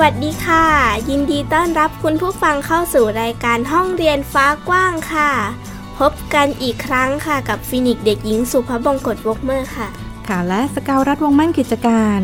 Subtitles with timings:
[0.00, 0.66] วัสดีค่ะ
[1.10, 5.30] ยินดีต้อนรับคุณผู้ฟังเข้าสู่รายการห้องเรียนฟ้ากว้างค่ะ
[5.98, 9.88] พบกันอีกครั้งค่ะกับฟินิกเด็กหญิงสุภบงกตวกเมอร์ค่ะ
[10.28, 12.18] ค่ะและสกาวรัฐวงมั่นกิจการ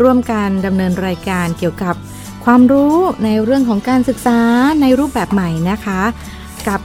[0.00, 1.94] ร่วมการดำเนินรายการเกี่ยวกับ
[2.44, 4.40] ความรู้ในเรื่องของการศึกษา
[4.80, 6.00] ในรูปแบบใหม่นะคะ
[6.68, 6.80] กับ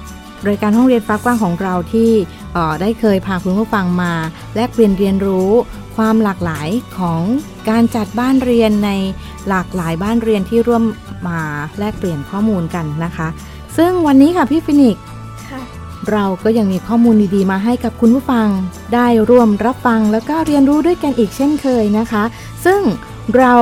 [0.47, 2.11] รายการห้องเรียนฟ้ากว้างของเราที่
[2.81, 4.13] ได้เคยพาคุณผู้ฟังมา
[4.55, 5.51] แลกเปลี่ยนเรียนรู้
[5.95, 7.21] ความหลากหลายของ
[7.69, 8.91] การจัดบ้านเรียนใน
[9.49, 10.83] หลากหลายบ้านเรียนที่ร่วม
[11.27, 11.39] มา
[11.79, 13.27] แลกเปลี่ยนข้อมูลกันนะคะ
[13.77, 14.97] ซึ่งวันนี้ค่ะพี่ฟินิก
[16.11, 18.47] เราก็ยังมีข้อมูลดีๆ มาให้กับคุณผู้ฟัง
[18.93, 22.23] ได้ร่วมรับฟังแล้วก็เรียนรู้ด้วยกันอีกเช่นเคยนะคะ
[22.65, 22.81] ซึ่ง
[23.37, 23.53] เรา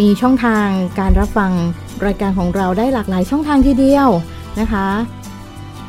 [0.00, 0.66] มีช่องทาง
[0.98, 1.52] การรับฟัง
[2.06, 4.08] รายการของเราได้หลากหลายช่องทางทีเดียว
[4.60, 4.86] นะคะ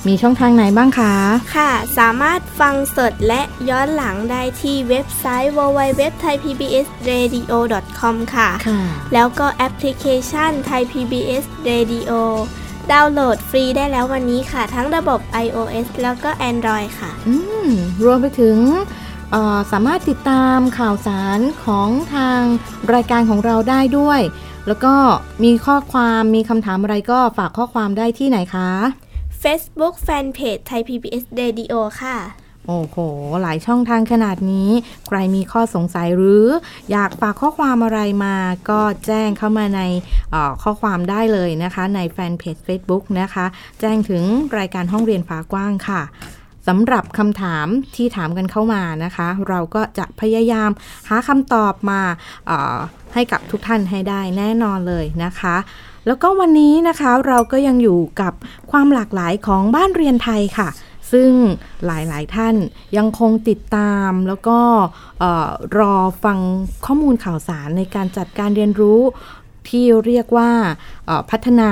[0.07, 1.13] มีช่องทางไหนบ้างคะ
[1.55, 8.81] ค่ะ สามารถฟังสดและย้อนหลังได้ที่เว็บไซต์ www.thaipbsradio.com ค่ะค่ะ
[9.13, 12.11] แล้วก็แอปพลิเคชัน Thai PBS Radio
[12.91, 17.67] ดาวน์โหลดฟรีได้แล้ววันนี้ค่ะ ทั้งระบบ iOS แล้วก็ Android ค่ะ อืม
[18.03, 18.57] รวมไปถึง
[19.71, 22.41] สามารถติดตามข่าวสารของทาง
[22.93, 24.21] รายการของเราได้ด้วย
[24.67, 24.93] แล้วก็
[25.43, 28.69] มีข้อความมีคำถามอะไรก็ฝากข้อความได้ที่ไหนคะ
[29.44, 32.17] Facebook Fanpage ไทย PBS Radio ค่ะ
[32.67, 32.97] โอ้โห
[33.41, 34.69] หลายช่องทางขนาดนี้
[35.07, 36.45] ใครมีข้อสงสัยหรือ
[36.91, 38.35] อยากฝากข้อความอะไรมา
[38.69, 39.81] ก็แจ้งเข้ามาใน
[40.63, 43.45] ข้อความได้เลยนะคะ ในแฟนเพจ Facebook นะคะ
[43.79, 44.23] แจ้งถึง
[44.57, 46.01] รายการห้องเรียนฟ้ากว้างค่ะ
[46.67, 50.69] สำหรับคำถามที่ถามกันเข้ามานะคะ เราก็จะพยายาม
[51.09, 52.01] หาคำตอบมา
[53.13, 55.56] ให้กับทุกท่านให้ได้แน่นอนเลยนะคะ
[56.08, 58.34] แล้วก็วันนี้นะคะเราก็ยังอยู่กับ
[58.72, 60.69] ความหลากหลายของบ้านเรียนไทยค่ะ
[61.12, 61.31] ซึ่ง
[61.86, 62.56] หลายๆท่าน
[62.97, 64.59] ยังคงติดตามแล้วก็
[65.80, 66.40] รอฟัง
[66.86, 69.02] ข้อมูลข่าวสารในการจัดการเรียนรู้
[69.69, 70.52] ที่เรียกว่า
[71.30, 71.72] พัฒนา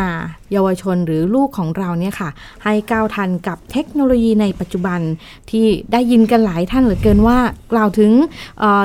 [0.52, 2.30] เยาวชนหรือลูกของเราเนี่ยค่ะ
[2.64, 5.00] ให้ก้าวทันกับเทคโนโลยีในปัจจุบัน
[5.52, 7.40] ที่ได้ยินกันหลายท่านเหลือเกินว่า
[7.72, 8.12] กล่าวถึง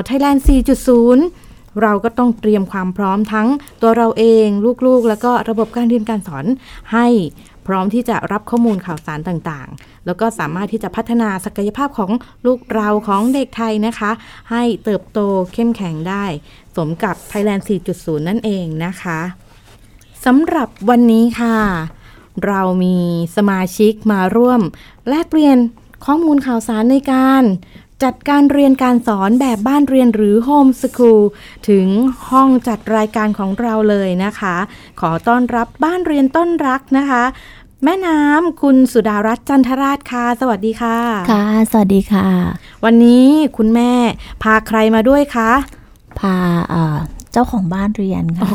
[0.05, 1.46] ไทยแลนด์4.0
[1.81, 3.47] เราก็ต้องเตรียมความพร้อมทั้ง
[3.81, 4.47] ตัวเราเอง
[4.85, 6.45] ลูกๆ แล้วก็ระบบการเรียนการสอน
[6.93, 7.07] ให้
[7.67, 12.11] พร้อมที่จะรับข้อมูลข่าวสารต่างๆ แล้วก็สามารถที่จะพัฒนาศักยภาพของ
[12.45, 14.11] ลูกเราของเด็กไทยนะคะ
[14.51, 15.19] ให้เติบโต
[15.53, 16.25] เข้มแข็งได้
[16.75, 17.63] สมกับ Thailand
[17.95, 19.19] 4.0 นั่นเองนะคะ
[20.25, 21.57] สำหรับวันนี้ค่ะ
[22.45, 22.97] เรามี
[23.37, 24.61] สมาชิกมาร่วม
[25.09, 25.57] แลกเปลี่ยน
[26.05, 27.43] ข้อมูลข่าวสารในการ
[28.03, 31.21] จัดการเรียนการสอนแบบบ้านเรียนหรือโฮมสคูล
[31.69, 31.87] ถึง
[32.29, 34.55] ห้องจัดรายการของเราเลยนะคะ
[34.99, 37.23] ขอต้อนรับบ้านเรียนต้นรักนะคะ
[37.83, 40.97] แม่น้ำคุณสุดารัตน์จันทราชค่ะ สวัสดีค่ะ
[41.31, 42.27] ค่ะ สวัสดีค่ะ
[42.85, 43.25] วันนี้
[43.57, 43.91] คุณแม่
[44.43, 45.51] พาใครมาด้วยคะ
[46.19, 46.35] พา
[47.31, 48.49] เจ้าของบ้านเรียนค่ะ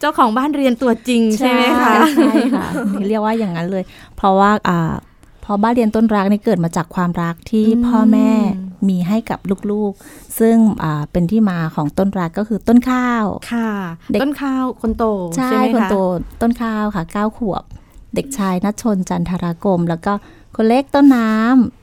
[0.00, 2.66] เจ้าของบ้านเรียนตัวจริงใช่ไหมคะใช่ค่ะ
[3.08, 3.84] เรียกว่าอย่างนั้นเลย
[4.16, 5.07] เพราะว่าพ
[5.48, 8.30] ราะบ้านเรียนต้นรักนี่เกิดมาจากความรักที่พ่อแม่
[8.88, 9.38] มีให้กับ
[9.70, 10.56] ลูกๆ ซึ่ง
[11.12, 13.70] เป็นที่มาของต้นรักก็คือต้นข้าวค่ะ
[14.22, 15.04] ต้นข้าวคนโต
[15.36, 15.96] ใช่คนโต
[16.42, 17.64] ต้นข้าวค่ะเก้าขวบ
[18.14, 20.12] เด็กชายนัชชนจันทรากรมแล้วก็
[20.56, 21.30] คนเล็กต้นน้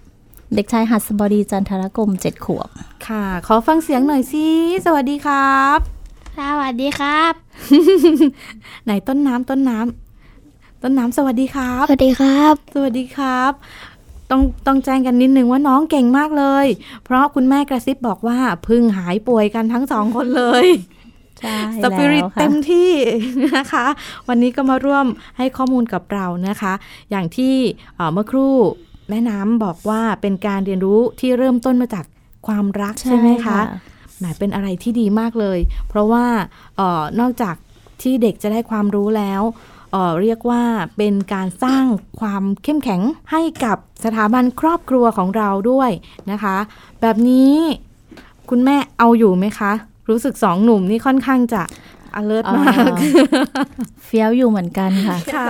[0.02, 2.70] ำเด็กชายหัสบดีจันทรกรมเจ็ดขวบ
[3.08, 4.48] ค่ะ ขอฟังเสียงหน่อยสิ
[4.86, 5.80] สวัสดีครับ
[6.40, 7.34] สวัสดีครับ
[8.86, 10.05] ไหนต้นน้ำต้นน้ำ
[10.88, 13.52] ต้นน้ำสวัสดีครับ สวัสดีครับ สวัสดีครับ
[14.32, 16.66] ต้องต้องแจ้งกันนิดนึงว่าน้องเก่งมากเลย
[17.04, 20.66] เพราะคุณแม่กระซิบบอกว่าพึ่งหายป่วยกันทั้งสองคนเลย
[21.40, 22.92] ใช่สปิริตเต็มที่
[23.56, 23.86] นะคะ
[24.28, 25.06] วันนี้ก็มาร่วม
[25.38, 26.74] ให้ข้อมูลกับเรานะคะ
[27.12, 27.56] อย่างที่
[28.14, 28.56] เมื่อครู่
[29.10, 32.06] แม่น้ำบอกว่าเป็นการเรียนรู้ที่เริ่มต้นมาจาก
[32.48, 33.60] ความรักใช่ไหมคะ
[34.20, 36.26] หมายเป็นอะไรที่ดีมากเลย เพราะว่า
[37.20, 37.56] นอกจาก
[38.02, 39.44] ที่เด็กจะได้ความรู้แล้ว
[40.22, 40.64] เรียกว่า
[40.98, 41.84] เป็นการสร้าง
[42.20, 43.02] ความเข้มแข็ง
[43.32, 45.92] ให้กับสถาบันครอบครัวของเราด้วย
[46.32, 46.58] นะคะ
[47.02, 47.54] แบบนี้
[48.50, 49.72] คุณแม่เอาอยู่ไหมคะ
[50.10, 51.62] รู้สึกสองหนุ่มนี่ค่อนข้างจะ
[52.20, 52.92] alert อ่ามาก
[54.06, 55.48] เฟี้ยวอยู่เหมือนกันค่ะค่ะ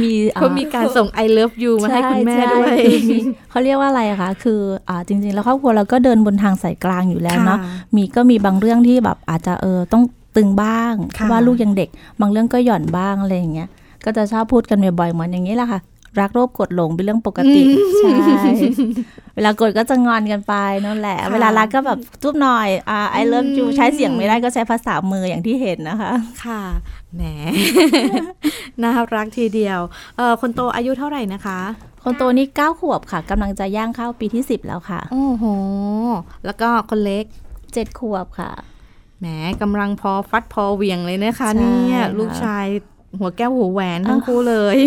[0.00, 3.18] มีเขามีการส่ง I love you มาให้คุณแม่ช่ด้วยคือมี
[3.50, 10.04] เขาเรียกว่าอะไรอะคะ คืออ่าจริง ๆ แล้วครอบครัวเราก็เดินบนทางสายกลางอยู่แล้วเนาะค่ะมีก็มีบางเรื่องที่แบบอาจจะเออต้อง
[10.36, 11.88] ตึงบ้างเพค่ะราะว่าลูกยังเด็ก
[12.20, 13.68] บางเรื่องก็หย่อนบ้างอะไรอย่างเงี้ย
[14.04, 15.80] ก็จะชอบพูดกันบ่อยๆเหมือนอย่างนี้แหละค่ะ
[16.20, 17.62] รักโรคกดหลงเป็นเรื่องปกติ
[17.96, 18.10] ใช่
[19.34, 20.54] เวลากดก็จะงอนกันไป
[20.86, 26.12] นั่นแหละค่ะเวลารักก็แบบจุ๊บหน่อยอ่า I love you ใช้เสียงไม่ได้ก็ใช้ภาษามืออย่างที่เห็นนะคะ
[26.44, 26.62] ค่ะ
[27.14, 27.22] แหม
[28.82, 29.80] น่ารักทีเดียว
[30.16, 31.58] เออคนโตอายุเท่าไหร่นะคะ
[32.04, 35.44] คนโตนี่เก้าขวบค่ะกำลังจะย่างเข้าปีที่สิบแล้วค่ะ โอ้โห
[36.44, 37.24] แล้วก็คนเล็ก
[37.72, 38.50] เจ็ดขวบค่ะ
[39.20, 39.26] แหม
[39.62, 42.66] กำลังพอฟัดพอเหวียงเลยนะคะใช่เนี่ยค่ะลูกชาย
[43.18, 44.78] หัวแก้วหัวแหวนทั้งคู่เลย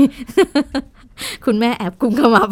[1.46, 2.50] คุณแม่แอบกุมขมับ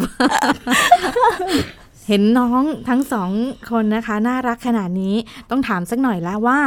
[2.08, 3.30] เห็นน้องทั้งสอง
[3.70, 5.14] คนนะคะ น่ารักขนาดนี้
[5.50, 6.60] ต้องถามสักหน่อยแล้วว่า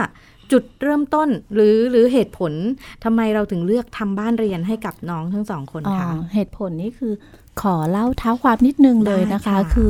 [0.51, 2.53] จุดเริ่มต้นหรือหรือเหตุผล
[3.03, 7.13] ทำไมเราถึงเลือกทำบ้านเรียนให้กับน้องทั้งสองคนอ๋อคะเหตุผลนี่คือ
[7.61, 9.89] ขอเล่าเท้าความนิดนึงเลยนะคะได้ค่ะคือ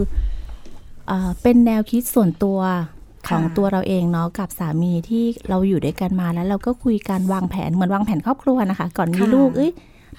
[1.08, 2.60] เออเป็นแนวคิดส่วนตัว
[3.28, 9.72] ของค่ะตัวเราเองเนาะกับสามีที่เราอยู่ด้วยกันมาแล้วเราก็คุยกันวางแผนเหมือนวางแผนครอบครัวนะคะ ก่อนมีลูกเอ้ย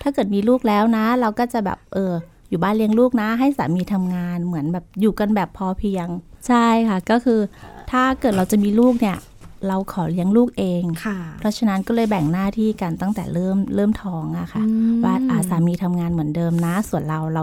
[0.03, 2.13] ถ้าเกิดมีลูกแล้วนะ เราก็จะแบบเออ
[2.51, 6.07] อยู่บ้านเลี้ยงลูกนะ ให้สามีทำงานเหมือนแบบอยู่กันแบบพอเพียง
[6.49, 7.41] ใช่ค่ะ ก็คือ
[7.91, 9.19] ถ้าเกิดเราจะมีลูกเนี่ย
[9.69, 17.43] เราขอเลี้ยงลูกเองค่ะเพราะฉะนั้นก็เลยแบ่งหน้าที่กันตั้งแต่เริ่มเริ่มท้องอะค่ะอืมว่าอาสามีทำงานเหมือนเดิมนะ ส่วนเราเรา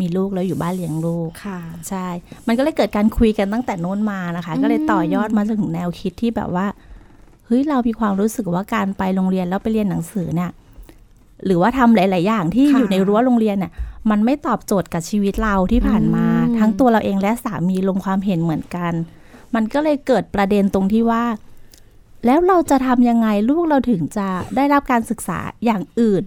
[0.00, 2.06] มีลูกแล้วอยู่บ้านเลี้ยงลูกค่ะใช่
[2.46, 6.66] มันก็เลยเกิดการคุยกันตั้งแต่โน้นมานะคะ ก็เลยต่อยอดมาจนถึงแนวคิดที่แบบว่า
[7.46, 10.50] เฮ้ยเรามีความรู้สึกว่าการไปโรงเรียนแล้วไปเรียนหนังสือเนี่ย
[11.46, 13.72] หรือว่าทำหลาย ๆ อย่างที่ค่ะอยู่ในรั้วโรงเรียนเนี่ย
[14.10, 18.92] มันไม่ตอบโจทย์กับชีวิตเราที่ผ่านมาอืมทั้งตัวเราเองและสามีลงความเห็นเหมือนกัน
[19.54, 21.24] มันก็เลยเกิดประเด็นตรงที่ว่า
[22.26, 26.22] แล้วเราจะทำยังไงลูกเราถึงจะได้รับการศึกษาอย่างอื่น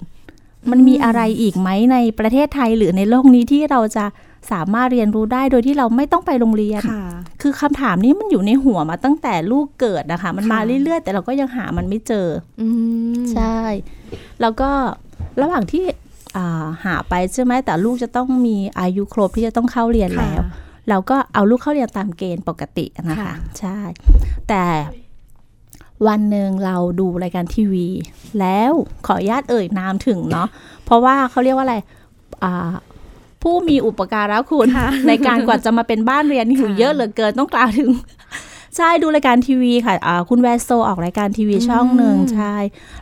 [0.71, 4.05] มันมีอะไรอีกไหมในประเทศไทยหรือในโลกนี้ที่เราจะ
[4.51, 7.03] สามารถเรียนรู้ได้โดยที่เราไม่ต้องไปโรงเรียนค่ะ
[7.41, 12.27] คือคำถามนี้มันอยู่ในหัวมาตั้งแต่ลูกเกิดนะคะ มันมาค่ะเรื่อยๆ แต่เราก็ยังหามันไม่เจอ
[12.61, 12.67] อื
[13.13, 13.57] มใช่
[14.41, 14.69] แล้วก็
[15.41, 15.83] ระหว่างที่
[16.37, 20.41] อ่าหาไปใช่ไหมแต่ลูกจะต้องมีอายุครบที่จะต้องเข้าเรียนแล้ว
[20.89, 23.77] เราก็เอาลูกเข้าเรียนตามเกณฑ์ปกตินะคะค่ะใช่
[24.49, 24.63] แต่
[26.07, 27.87] วันหนึ่งเราดูรายการทีวี
[28.39, 28.71] แล้ว
[29.05, 30.47] ขออนุญาตเอ่ยนามถึงเนาะ
[30.85, 31.77] เพราะว่าเขาเรียกว่าอะไร
[32.43, 32.71] อ่า
[33.41, 34.67] ผู้มีอุปการะคุณ
[35.07, 37.89] ในการกว่าจะมาเป็นบ้านเรียนนี่หูเยอะเหลือเกินต้องกล่าวถึง
[38.77, 42.55] ใช่ดูรายการทีวีค่ะอ่าคุณแวสโซออกรายการทีวีช่องหนึ่งใช่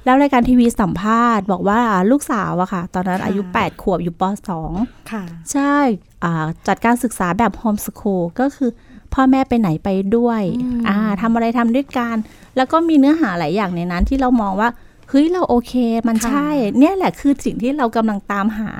[0.05, 1.81] แล้วรายการทีวีสัมภาษณ์ บอกว่า
[2.11, 4.23] ลูกสาวอะค่ะ ตอนนั้นอายุ 8 ขวบอยู่ป
[4.67, 5.77] .2 ค่ะ ใช่
[6.23, 8.69] อ่าจัดการศึกษาแบบโฮมส o ูลก็คือ
[9.13, 12.15] พ่อแม่ไปไหนไปด้วยอืมอ่าทำอะไรทำด้วยกัน
[12.55, 14.69] แล้วก็มีเนื้อหาหลายอย่างในนั้นที่เรามองว่า
[15.09, 15.73] เฮ้ยเราโอเค
[16.07, 16.49] มันใช่
[16.79, 18.71] เนี่ยแหละคือสิ่งที่เรากำลังตามหา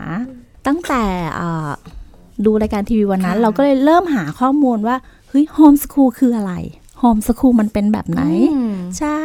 [0.67, 1.03] ตั้งแต่
[1.39, 1.69] อ่า
[2.45, 4.95] ดูรายการทีวีวันนั้นค่ะเราก็เลยเริ่มหาข้อมูลว่า
[5.29, 6.53] เฮ้ยโฮมส o ูลคืออะไร
[6.99, 8.21] โฮมส o ูลมันเป็นแบบไหน
[8.53, 9.21] อืมใช่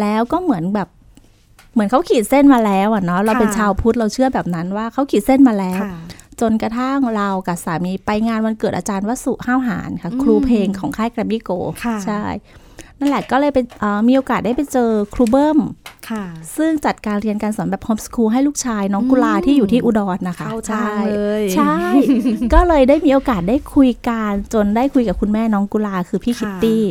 [0.00, 0.88] แล้วก็เหมือนแบบ
[1.72, 5.94] เหมือนเขาขีดเส้นมาแล้วอะเนาะเราเป็นค่ะชาวพุทธเราเชื่อแบบนั้นว่าเขาขีดเส้นมาแล้วค่ะ
[6.40, 11.50] จนกระทั่งเรากับสามีไปงานวันเกิดอาจารย์วสุห้าวหารค่ะอืมครูเพลงของค่ายแกรมมี่โก
[11.84, 12.22] ค่ะใช่
[13.00, 15.58] นั่นแหละก็เลยเป็นเอ่อมีโอกาสได้ไปเจอครูเบิ้ม
[16.10, 16.24] ค่ะ
[16.56, 21.76] ซึ่งจัดการเรียนการสอนแบบโฮมสคูลให้ลูกชายน้องอืมกุลาที่อยู่ที่อุดรนะคะเข้าใช่ทางเลยใช่
[22.54, 26.82] ก็เลยได้มีโอกาสได้คุยกันจนได้คุยกับคุณแม่น้องกุลาคือพี่ค่ะคิตตี้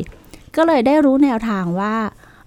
[0.55, 1.95] ก็เลยได้รู้แนวทางว่า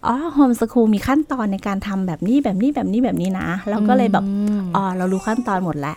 [0.07, 4.25] อ๋อโฮมสคูลมีขั้นตอนในการทำแบบนี้แบบนี้แบบนี้แบบนี้นะเราก็เลยแบบ
[4.61, 5.97] มอ๋อเรารู้ขั้นตอนหมดแล้ว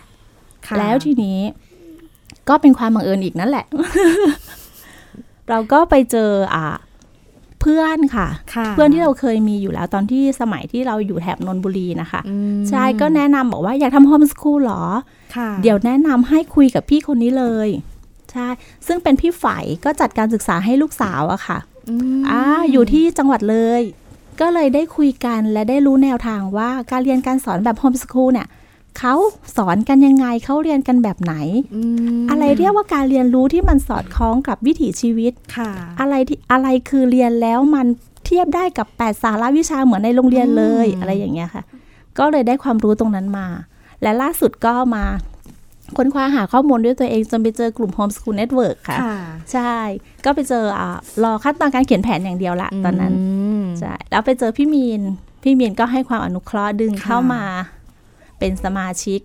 [0.66, 1.38] ค่ะแล้วทีนี้
[2.48, 3.66] ก็เป็นความบังเอิญอีกนั่นแหละ
[5.50, 14.82] เราก็ไปเจออ่าเพื่อนค่ะค่ะ เพื่อนที่เราเคยมีอยู่แล้วตอนที่สมัยที่เราอยู่แถบนนทบุรีนะคะอืมใช่ก็แนะนำบอกว่าอยากทำโฮมสคูลหรอ
[15.36, 17.68] ค่ะเดี๋ยวแนะนำให้คุยกับพี่คนนี้เลย
[18.32, 18.48] ใช่
[18.86, 21.58] ซึ่งเป็นพี่ฝ่ายก็จัดการศึกษาให้ลูกสาวอะค่ะ
[22.18, 23.82] มอ่าอยู่ที่จังหวัดเลย
[24.40, 28.48] ก็เลยได้คุยกันและได้รู้แนวทางว่าการเรียนการสอนแบบโฮมสคูลเนี่ย
[28.98, 29.14] เขา
[29.56, 31.34] สอนกันยังไงเขาเรียนกันแบบไหน
[32.16, 37.86] มอะไรเรียกว่าการเรียนรู้ที่มันสอดคล้องกับวิถีชีวิตค่ะ อะไรที่อะไรคือเรียนแล้วมัน
[38.26, 41.62] เทียบได้กับแปดสาระวิชาเหมือนในโรงเรียนเลยอืมอะไรอย่างเงี้ยค่ะ
[42.18, 43.46] ก็เลยได้ความรู้ตรงนั้นมา
[44.02, 45.04] และล่าสุดก็มา
[45.96, 49.18] ค้นคว้าหาข้อมูลด้วยตัวเองจนไปเจอกลุ่ม Homeschool Network ค่ะค่ะ
[49.52, 49.74] ใช่
[50.24, 53.12] ก็ไปเจออ่ารอขั้นตอนการเขียนแผนอย่างเดียวละตอนนั้น
[53.62, 55.02] มใช่แล้วไปเจอพี่มีน
[55.42, 57.42] พี่มีนก็ให้ความอนุเคราะห์ดึงค่ะเข้ามา
[58.38, 59.20] เป็นสมาชิก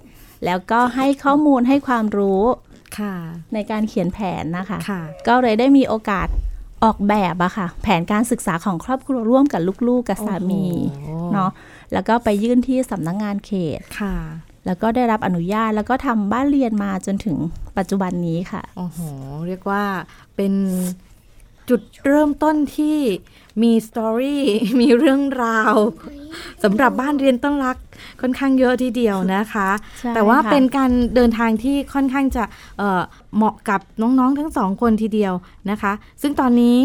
[0.45, 2.43] แล้วก็ให้ข้อมูลให้ความรู้
[2.99, 3.15] ค่ะ
[3.53, 6.27] ในการเขียนแผนนะคะค่ะก็เลยได้มีโอกาส
[6.83, 11.51] ออกแบบอะค่ะ แผนการศึกษาของครอบครัวร่วมกับลูกๆกับสามีโอ้โหเนาะ
[11.93, 14.15] แล้วก็ไปยื่นที่สำนักงงานเขตค่ะ
[14.65, 17.37] แล้วก็ได้รับอนุญาตแล้วก็ทำบ้านเรียนมาจนถึง
[17.77, 18.99] ปัจจุบันนี้ค่ะโอ้โห
[19.47, 19.83] เรียกว่า
[20.35, 20.53] เป็น
[21.69, 22.97] จุดเริ่มต้นที่
[23.61, 24.43] มีสตอรี่
[24.79, 25.75] มีเรื่องราว
[26.63, 27.77] สำหรับบ้านเรียนต้นรัก
[28.21, 32.43] ค่อนข้างเยอะทีเดียวนะคะใช่แต่ว่าค่ะเป็นการเดินทางที่ค่อนข้างจะ
[32.77, 33.01] เอ่อ
[33.35, 35.33] เหมาะกับน้องๆทั้งสองคนทีเดียว
[35.69, 36.79] นะคะ ซึ่งตอนนี้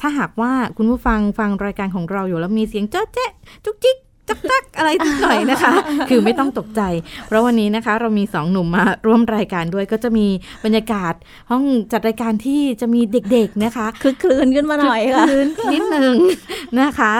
[0.00, 3.30] ถ้าหากว่าคุณผู้ฟังฟังรายการของเราอยู่แล้วมีเสียงเจ๊ะเจ๊ะ
[3.64, 3.96] จุกจิก
[4.30, 5.72] จักจักอะไรนิดหน่อยนะคะ
[6.10, 6.82] คือไม่ต้องตกใจ
[7.26, 10.26] เพราะวันนี้นะคะ เรามีสองหนุ่มมาร่วมรายการด้วยก็จะมี
[10.64, 11.14] บรรยากาศ
[11.50, 13.00] ห้องจัดรายการที่จะมี
[13.32, 16.14] เด็กๆนะคะคือคลืนขึ้นมาหน่อยค่ะคืนนิดนึง
[16.80, 17.14] นะคะ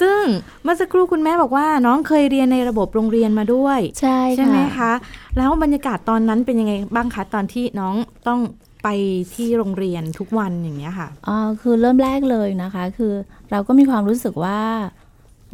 [0.00, 0.22] ซึ่ง
[0.62, 4.92] เมื่อสักครู่คุณแม่บอกว่า น้องเคยเรียนในระบบโรงเรียนมาด้วย ใช่ใช่ไหมคะ
[5.36, 7.94] แล้วบรรยากาศตอนนั้นเป็นยังไงบ้างคะตอนที่น้อง
[8.28, 8.40] ต้อง
[8.82, 8.88] ไป
[9.34, 13.12] ที่โรงเรียนทุกวันอย่างเงี้ยค่ะอ๋อคือเริ่มแรกเลยนะคะ คือ
[13.50, 14.60] เราก็มีความรู้สึกว่า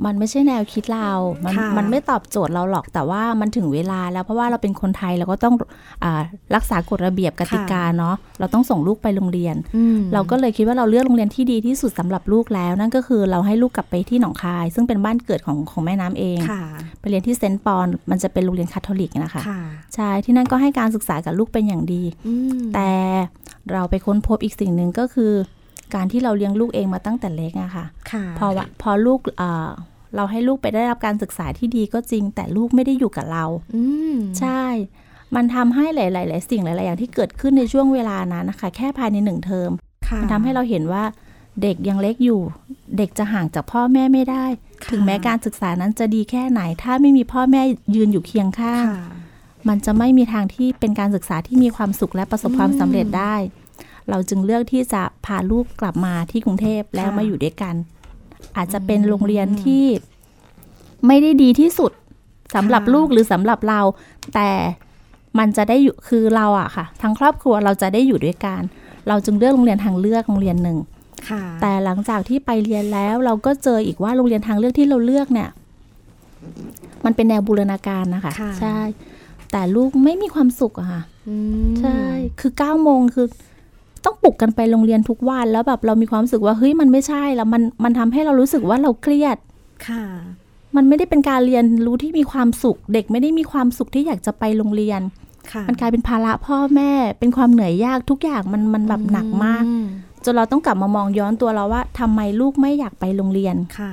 [0.07, 1.11] มันไม่ใช่แนวคิดเรา
[1.45, 5.55] มันค่ะมันไม่ตอบโจทย์เราหรอก แต่ว่ามันถึงเวลาแล้ว เพราะว่าเราเป็นคนไทยเราก็ต้อง
[6.05, 6.23] อา
[6.55, 16.63] รักษากฎระเบียบกติกาเนาะ เราต้องส่งลูกไปโรงเรียนอืมเราก็เลยคิดว่าเราเลือกโรงเรียนที่ดีที่สุดสำหรับลูกแล้ว นั่นก็คือเราให้ลูกกลับไปที่หนองคาย ซึ่งเป็นบ้านเกิดของของแม่น้ำเองค่ะ
[17.01, 19.61] ไปเรียนที่เซนต์ปอล มันจะเป็นโรงเรียนคาทอลิกนะคะค่ะ
[19.95, 22.91] ใช่ ที่นั่นก็ให้การศึกษากับลูกเป็นอย่างดีอืมแต่
[23.73, 25.33] เราไปค้นพบอีกสิ่งหนึ่งก็คือ
[25.95, 29.21] การที่เราเลี้ยงลูกเองมาตั้งแต่เล็กอะค่ะค่ะพอวะพอลูก
[30.11, 33.83] เอ่อเราให้ลูกไปได้รับการศึกษาที่ดีก็จริง แต่ลูกไม่ได้อยู่กับเราอื
[34.15, 34.63] มใช่
[35.35, 39.71] มันทำให้หลายๆหลายสิ่งหลาย ๆ อย่างที่เกิดขึ้นในช่วงเวลานั้นนะคะ แค่ภายในหนึ่งเทอม
[40.07, 41.05] ค่ะมันทำให้เราเห็นว่า
[41.63, 42.41] เด็กยังเล็กอยู่
[42.97, 44.45] เด็กจะห่างจากพ่อแม่ไม่ได้
[44.85, 47.63] ค่ะถึงแม้การศึกษานั้นจะดีแค่ไหน ถ้าไม่มีพ่อแม่
[47.95, 49.03] ยืนอยู่เคียงข้างค่ะ
[49.69, 53.35] มันจะไม่มีทางที่เป็นการศึกษาที่มีความสุขและประสบความสำเร็จได้
[54.11, 57.75] เราจึงเลือกที่จะพาลูกกลับมาที่กรุงเทพแล้วค่ะมาอยู่ด้วยกัน
[58.57, 59.85] อาจจะเป็นโรงเรียนที่
[61.07, 61.93] ไม่ได้ดีที่สุด
[62.55, 63.81] สำหรับค่ะลูกหรือสำหรับเรา
[64.35, 64.51] แต่
[65.39, 68.61] มันจะได้อยู่คือเราอะค่ะ ทั้งครอบครัวเราจะได้อยู่ด้วยกัน
[69.09, 70.79] เราจึงเลือกโรงเรียนทางเลือกโรงเรียนหนึ่ง
[71.29, 75.49] ค่ะแต่หลังจากที่ไปเรียนแล้วเราก็เจออีกว่าโรงเรียนทางเลือกที่เราเลือกเนี่ย
[77.05, 78.79] มันเป็นแนวบูรณาการนะคะค่ะใช่
[79.53, 81.37] แต่ลูกไม่มีความสุขอะค่ะอื
[81.71, 81.99] มใช่
[82.41, 83.27] คือ9ก้าโมงคือ
[84.05, 89.37] ต้องปลุกกันไปโรงเรียนทุกวัน แล้วแบบเรามีความรู้สึกว่าเฮ้ยมันไม่ใช่แล้วมันมันทำให้เรารู้สึกว่าเราเครียด
[89.89, 90.05] ค่ะ
[90.77, 95.01] มันไม่ได้เป็นการเรียนรู้ที่มีความสุข เด็กไม่ได้มีความสุขที่อยากจะไปโรงเรียน
[95.53, 99.77] ค่ะมันกลายเป็นภาระพ่อแม่เป็นความเหนื่อยยากทุกอย่างมันมันแบบหนักมากอื
[100.25, 103.93] จนเราต้องกลับมามองย้อนตัวเราว่าทำไมลูกไม่อยากไปโรงเรียนค่ะ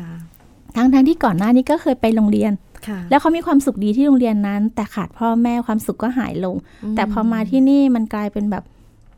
[0.76, 2.52] ทั้งทั้งที่ก่อนหน้านี้ก็เคยไปโรงเรียน
[2.88, 6.56] ค่ะแล้วเขามีความสุขดีที่โรงเรียนนั้น แต่ขาดพ่อแม่ความสุขก็หายลง
[6.96, 8.64] แต่พอมาที่นี่มันกลายเป็นแบบ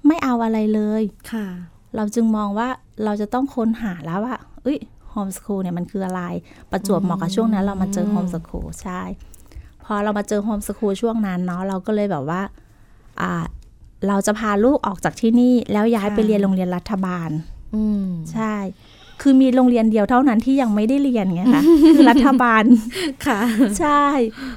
[0.08, 1.48] ไม่เอาอะไรเลยค่ะ
[1.96, 2.68] เราจึงมองว่า
[3.04, 4.78] เราจะต้องค้นหาแล้วว่าเอ้ย
[5.10, 6.22] โฮมสคูลเนี่ยมันคืออะไร
[6.72, 9.02] ประจวบเหมาะกับช่วงนั้น เรามาเจอโฮมสคูลใช่
[9.86, 12.42] พอเรามาเจอโฮมสคูลช่วงนั้นเนาะเราก็เลยแบบว่า
[13.22, 13.32] อ่า
[14.08, 17.30] เราจะพาลูกออกจากที่นี่ แล้วย้ายค่ะไปเรียนโรงเรียนรัฐบาล
[17.76, 18.56] อืมใช่
[19.22, 21.64] คือมีโรงเรียนเดียวเท่านั้นที่ยังไม่ได้เรียนไงคะ
[21.96, 22.64] คือรัฐบาล
[23.28, 23.40] ค่ะ
[23.80, 24.04] ใช่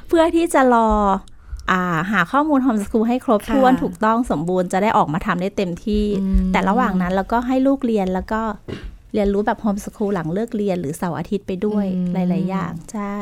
[0.09, 1.42] เพื่อที่จะรออ่า
[2.13, 8.41] หาข้อมูลโฮมส o ูลให้ครบค่ะถ้วนถูกต้องสมบูรณ์จะได้ออกมาทำได้เต็มที่อืมแต่ระหว่างนั้นเราก็ให้ลูกเรียนแล้วก็
[9.15, 13.17] เรียนรู้แบบโฮมส o ูลหลังเลิกเรียนหรือเสาร์อาทิตย์ไปด้วยหลาย ๆ อย่าง ใช่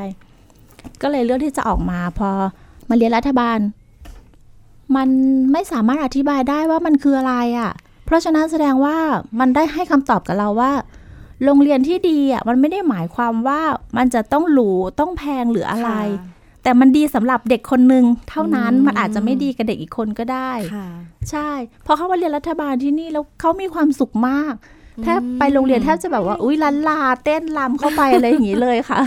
[1.03, 2.31] ก็เลยเลือกที่จะออกมาพอ
[2.89, 3.59] มาเรียนรัฐบาล
[4.97, 5.09] มัน
[5.53, 7.71] ไม่สามารถอธิบายได้ว่ามันคืออะไรอะ่ะ
[8.05, 8.97] เพราะฉะนั้นแสดงว่า
[9.41, 10.73] มันได้ให้คำตอบกับเราว่า
[11.45, 13.61] โรงเรียนที่ดีอะมันไม่ได้หมายความว่า
[13.97, 14.71] มันจะต้องหรู
[15.01, 15.91] ต้องแพงหรืออะไร
[16.63, 20.89] แต่มันดีสำหรับเด็กคนหนึ่งเท่านั้นอืมมันอาจจะไม่ดีกับเด็กอีกคนก็ได้ค่ะ
[21.31, 21.51] ใช่
[21.87, 24.55] พอเขามาเรียนรัฐบาลที่นี่แล้วเขามีความสุขมาก
[25.05, 29.01] แทบไปโรงเรียนแทบจะแบบว่า อุ้ยลันลาเต้นรำเข้าไปอะไรอย่างนี้เลยค่ะ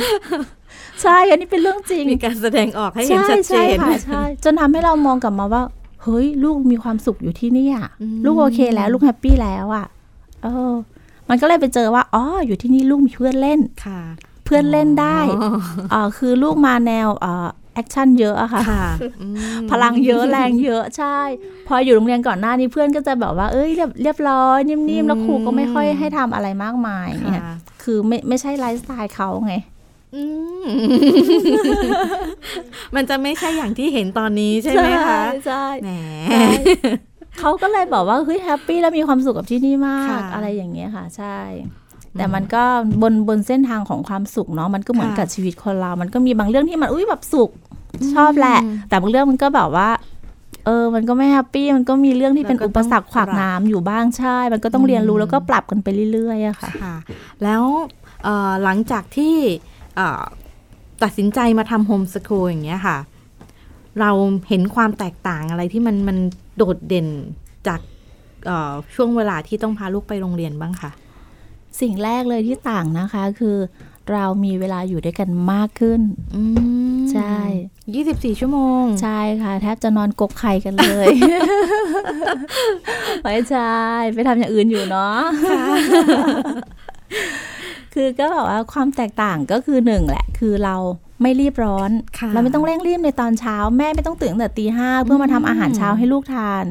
[1.01, 5.63] ใช่อันนี้เป็นเรื่องจริงมีการแสดงออกให้เห็นใช่ชัดเจใช่ค่ะใช่จนทำให้เรามองกลับมาว่า
[6.03, 9.85] เฮ้ย ลูกมีความสุขอยู่ที่นี่อะอืมลูกโอเคแล้ว ลูก happy แล้วอะ
[10.43, 10.73] เออ
[11.29, 14.01] มันก็เลยไปเจอว่าอ๋ออยู่ที่นี่ลูกมีเพื่อนเล่นค่ะ
[14.32, 15.55] เพื่อนเล่นได้อ๋อ
[15.93, 18.87] อ่าคือลูกมาแนวอ่า action เยอะอะค่ะค่ะ
[19.21, 19.27] อื
[19.61, 21.17] มพลังเยอะแรงเยอะใช่
[21.67, 29.53] พออยู่โรงเรียนก่อนหน้านี้เพื่อนก็จะแบบว่า เอ้ยเรียบเรียบร้อยนิ่มๆ แล้วครูก็ไม่ค่อยให้ทำอะไรมากมายเนี่ยค่ะคือไม่ไม่ใช่ไลฟ์สไตล์เขาไง
[30.15, 30.23] อื
[30.63, 30.67] ม
[32.95, 35.91] มันจะไม่ใช่อย่างที่เห็นตอนนี้ใช่ไหมคะใช่แหม
[36.29, 36.43] ใช่
[37.39, 41.37] เขาก็เลยบอกว่าเฮ้ยแฮปปี้แล้วมีความสุขกับที่นี่มากค่ะอะไรอย่างเงี้ยค่ะ ใช่
[42.17, 42.63] แต่มันก็
[43.01, 47.49] บนบนเส้นทางของความสุขเนาะมันก็เหมือนค่ะกับชีวิตคนเรา มันก็มีบางเรื่องที่มันอุ้ยแบบสุข
[48.13, 48.57] ชอบแหละ
[48.89, 49.89] แต่บางเรื่องมันก็แบบว่า
[50.65, 56.95] เออ มันก็ไม่แฮปปี้ มันก็มีเรื่องที่เป็นแล้วก็อุปสรรคขวากต้องปรับน้ำอยู่บ้างใช่ มันก็ต้องเรียนรู้อืมแล้วก็ปรับกันไปเรื่อยๆอะค่ะค่ะ
[57.43, 57.63] แล้ว
[58.23, 59.35] เอ่อหลังจากที่
[59.95, 60.23] เอ่อ
[61.03, 62.97] ตัดสินใจมาทำโฮมส o ูลอย่างเงี้ยค่ะ
[63.99, 64.11] เรา
[64.49, 66.17] เห็นความแตกต่างอะไรที่มันมัน
[66.57, 67.07] โดดเด่น
[67.67, 67.79] จาก
[68.45, 70.91] เอ่อช่วงเวลาที่ต้องพาลูกไปโรงเรียนบ้างคะ
[71.81, 73.57] สิ่งแรกเลยที่ต่างนะคะ คือ
[74.11, 76.01] เรามีเวลาอยู่ด้วยกันมากขึ้น
[76.35, 76.43] อื
[76.97, 77.37] มใช่
[77.93, 81.07] ยี่สิบสี่ชั่วโมง ใช่ค่ะ แทบจะนอนกกไข่กันเลย
[83.23, 83.73] ไม่ใช่
[84.13, 85.19] ไปทำอย่างอื่นอยู่เนาะ
[87.93, 90.75] คือก็แบบว่าความแตกต่างก็คือหนึ่งแหละ คือเรา
[91.21, 91.89] ไม่รีบร้อน
[92.19, 96.63] ค่ะเราไม่ต้องเร่งรีบในตอนเช้า แม่ไม่ต้องตื่นตั้งแต่ตีห้าเพื่อมาทำอาหารเช้าให้ลูกทาน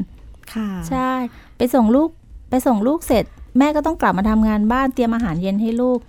[0.53, 1.11] ค่ะ ใช่
[1.57, 2.09] ไปส่งลูก
[2.49, 3.25] ไปส่งลูกเสร็จ
[3.57, 5.99] แม่ก็ต้องกลับมาทำงานบ้านเตรียมอาหารเย็นให้ลูก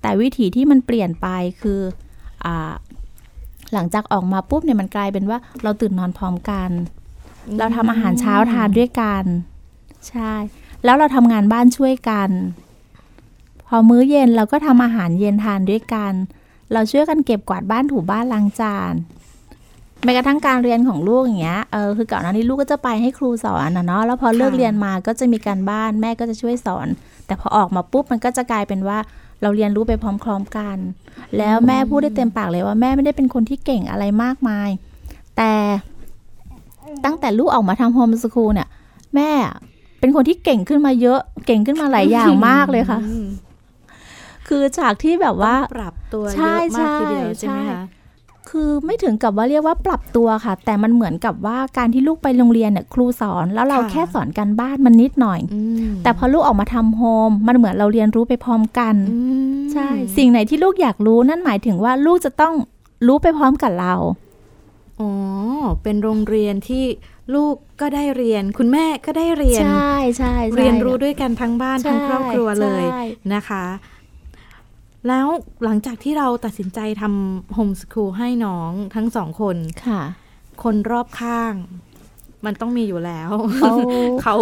[0.00, 1.26] แต่วิถีที่มันเปลี่ยนไป
[1.60, 1.80] คือ
[2.44, 2.46] อ
[3.72, 6.70] หลังจากออกมาปุ๊บเนี่ยมันกลายเป็นว่าเราตื่นนอนพร้อมกัน
[7.58, 9.24] เราทำอาหารเช้าทานด้วยกัน
[10.08, 10.32] ใช่
[10.84, 12.30] แล้วเราทำงานบ้านช่วยกัน
[13.66, 16.12] พอมื้อเย็นเราก็ทำอาหารเย็นทานด้วยกัน
[16.72, 18.92] เราช่วยกันเก็บกวาดบ้านถูบ้านล้างจาน
[20.04, 26.86] แม้กระทั่งการเรียนของลูกอย่างเงี้ย เออ คือก่อนหน้านี้ลูกก็จะไปให้ครูสอนนะเนาะ แล้วพอเลิกค่ะเรียนมาก็จะมีการบ้านแม่ก็จะช่วยสอน
[27.26, 28.98] แต่พอออกมาปุ๊บมันก็จะกลายเป็นว่า
[29.42, 29.92] เราเรียนรู้ไป
[30.24, 30.76] พร้อม ๆกัน
[31.38, 34.68] แล้วแม่พูดได้เต็มปากเลยว่าแม่ไม่ได้เป็นคนที่เก่งอะไรมากมาย
[35.36, 35.52] แต่
[37.04, 38.68] ตั้งแต่ลูกออกมาทำโฮมสคูลเนี่ย
[39.14, 39.30] แม่
[40.00, 43.26] เป็นคนที่เก่งขึ้นมาเยอะ เก่งขึ้นมาหลายอย่างมากเลยค่ะอืม
[44.48, 47.82] คือจากที่แบบว่าปรับตัวเยใช่อะมากทีเดียวใช่ใช่ไหมใช่คะ
[48.52, 59.18] คือไม่ถึงกับว่าเรียกว่าปรับตัวค่ะ แต่มันเหมือนกับว่าการที่ลูกไปโรงเรียนเนี่ยครูสอนแล้วเราค่ะแค่สอนการบ้านมันนิดหน่อยอืมแต่พอลูกออกมาทำโฮมมันเหมือนเราเรียนรู้ไปพร้อมกันอื
[59.58, 62.54] มใช่สิ่งไหนที่ลูกอยากรู้นั่นหมายถึงว่าลูกจะต้อง
[63.06, 63.94] รู้ไปพร้อมกับเรา
[65.00, 65.10] อ๋อ
[65.82, 66.84] เป็นโรงเรียนที่
[67.34, 73.02] ลูกก็ได้เรียน คุณแม่ก็ได้เรียน ใช่ใช่ใช่เรียนรู้ด้วยกันทั้งบ้านใช่ทั้งครอบครัวเลยใช่
[73.34, 73.64] นะคะ
[75.08, 75.26] แล้ว
[75.64, 79.56] หลังจากที่เราตัดสินใจทำโฮมส o ูลให้น้องทั้งสองคน
[79.86, 80.02] ค่ะ
[80.62, 81.54] คนรอบข้าง
[82.46, 83.30] มันต้องมีอยู่แล้ว
[83.62, 83.72] โอ้
[84.22, 84.34] เขา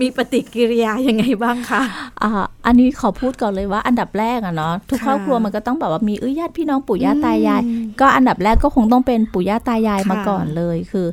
[0.00, 1.82] มีปฏิกิริยายังไงบ้างคะ
[2.22, 2.30] อ่า
[2.66, 11.06] อันนี้ขอพูดก่อนเลยว่าอันดับแรกอะเนาะทุกค่ะครอบครัวมันก็ต้องแบบว่ามีเอ้ยญาติพี่น้องปู่ย่าตายายอืมก็อันดับแรกก็คงต้องเป็นปู่ย่าตายายค่ะมาก่อนเลยคือ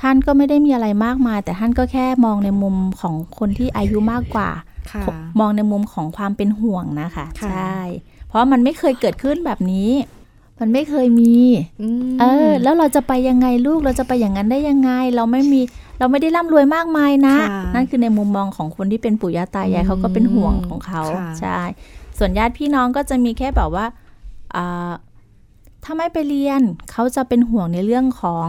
[0.00, 4.67] ท่านก็ไม่ได้มีอะไรมากมาย แต่ท่านก็แค่มองในมุมของคนที่อายุมากกว่าค่ะ
[5.40, 7.76] มองในมุมของความเป็นห่วงนะคะค่ะใช่
[8.28, 9.90] เพราะมันไม่เคยเกิดขึ้นแบบนี้
[10.60, 11.36] มันไม่เคยมี
[12.10, 15.60] มเออ แล้วเราจะไปยังไงลูกเราจะไปอย่างนั้นได้ยังไง เราไม่มี
[15.98, 21.58] เราไม่ได้ร่ำรวยมากมายนะค่ะนั่นคือในมุมมองของคนที่เป็นปู่ย่าตายายอืมเขาก็เป็นห่วงของเขาค่ะใช่
[22.18, 23.86] ส่วนญาติพี่น้องก็จะมีแค่แบบว่า
[24.56, 24.90] อ่า
[25.84, 28.46] ถ้าไม่ไปเรียนเขาจะเป็นห่วงในเรื่องของ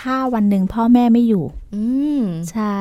[0.00, 1.84] ถ้าวันหนึ่งพ่อแม่ไม่อยู่ อื
[2.18, 2.78] มใช่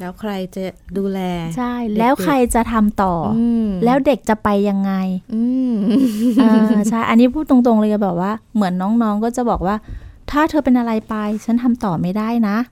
[0.00, 0.62] แล้วใครจะ
[0.96, 1.20] ดูแล
[1.56, 4.92] ใช่เด็กๆแล้วใครจะทำต่ออมแล้วเด็กจะไปยังไง
[5.34, 5.74] อืม
[6.38, 9.76] เออใช่ อันนี้พูดตรงๆเลยแบบว่า เหมือนน้องๆก็จะบอกว่า
[10.30, 12.71] ถ้าเธอเป็นอะไรไป ฉันทำต่อไม่ได้นะอ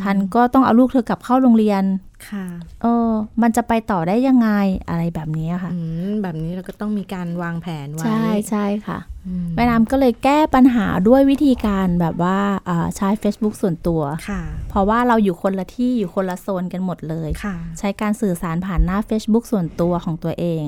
[0.00, 1.84] ฉันก็ต้องเอาลูกเธอกลับเข้าโรงเรียน
[2.28, 2.46] ค่ะ
[2.82, 3.10] เออ
[3.42, 4.48] มันจะไปต่อได้ยังไง
[4.88, 12.38] อะไรแบบนี้ค่ะอืมแบบนี้เราก็ต้องมีการวางแผนไว้ ใช่ใช่ค่ะอืมแม่น้ำก็เลยแก้ปัญหาด้วยวิธีการแบบว่า
[12.68, 20.64] อ่าใช้ Facebook ส่วนตัว ค่ะ เพราะว่าเราอยู่คนละที่อยู่คนละโซนกันหมดเลยค่ะใช้การสื่อสารผ่านหน้า Facebook ส่วนตัวของตัวเอง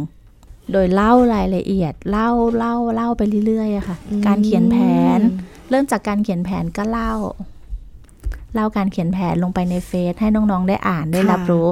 [0.73, 4.77] โดยเล่ารายละเอียด เล่าเล่าเล่าไปเรื่อยๆอะค่ะอืมการเขียนแผ
[5.19, 5.21] น
[5.71, 7.15] เริ่มจากการเขียนแผนก็เล่า
[8.55, 11.67] เล่าการเขียนแผนลงไปในเฟซให้น้องๆได้อ่านได้รับรู้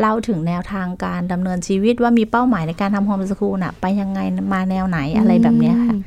[0.00, 4.20] เล่าถึงแนวทางการดำเนินชีวิตว่ามีเป้าหมายในการทำโฮมสคูลน่ะ ไปยังไง
[4.52, 6.00] มาแนวไหนอะไรแบบเนี้ยค่ะอืม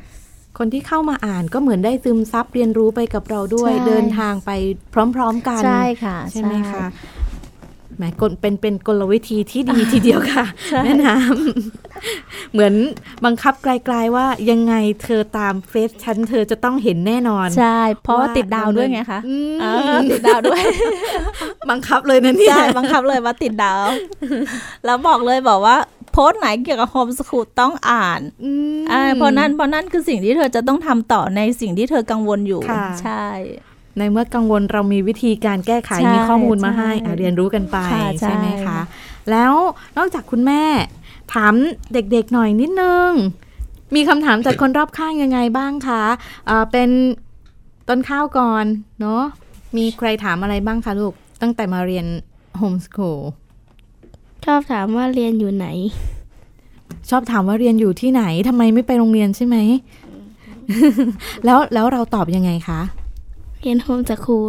[0.57, 4.51] คนที่เข้ามาอ่านก็เหมือนได้ซึมซับเรียนรู้ไปกับเราด้วยใช่เดินทางไป
[5.15, 6.85] พร้อม ๆ กัน ใช่ค่ะ ใช่ไหมคะ
[7.97, 10.45] แหมกลเป็นเป็นกลวิธีที่ดีทีเดียวค่ะ
[10.83, 12.73] แม่น้ำเหมือน
[13.25, 20.61] บังคับไกลๆว่ายังไงเธอตามเฟซฉันเธอจะต้องเห็นแน่นอน ใช่ เพราะว่าติดดาวด้วยไงคะอืมเออติดดาวด้วย
[21.69, 23.85] บังคับเลยนะเนี่ยใช่บังคับเลยว่าติดดาว
[24.85, 25.77] แล้วบอกเลยบอกว่า
[26.11, 33.25] โพสต์ไหนเกี่ยวกับ homeschool ต้องอ่านอืมอ่าเพราะนั้นเพราะนั่นคือสิ่งที่เธอจะต้องทำต่อในสิ่งที่เธอกังวลอยู่ค่ะใช่
[33.97, 38.79] ในเมื่อกังวลเรามีวิธีการแก้ไขใช่มีข้อมูลมาให้ใช่อะเรียนรู้กันไปค่ะใช่ใช่ไหมคะ
[39.31, 39.53] แล้ว
[39.97, 40.63] นอกจากคุณแม่
[41.33, 41.53] ถาม
[41.93, 43.11] เด็กๆหน่อยนิดนึง
[43.95, 46.03] มีคำถามจากคนรอบข้างยังไงบ้างคะ
[46.49, 46.89] อ่าเป็น
[47.89, 48.65] ต้นข้าวก่อน
[49.01, 49.21] เนาะ
[49.77, 52.05] มีใครถามอะไรบ้างคะลูก ตั้งแต่มาเรียน
[52.57, 53.19] โฮมส o ูล
[54.45, 55.67] ชอบถามว่าเรียนอยู่ไหน
[57.09, 59.57] ชอบถามว่าเรียนอยู่ที่ไหนทำไมไม่ไปโรงเรียนใช่ไหม
[61.45, 62.81] แล้วแล้วเราตอบยังไงคะ
[63.63, 64.47] เรียนโฮมสคูล